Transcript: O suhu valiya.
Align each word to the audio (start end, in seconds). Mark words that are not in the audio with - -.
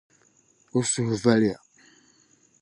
O 0.77 0.79
suhu 0.91 1.15
valiya. 1.23 1.57